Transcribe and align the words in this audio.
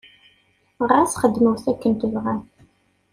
Ɣas 0.89 1.11
xedmet 1.21 1.63
akken 1.71 1.93
tebɣam. 2.01 2.41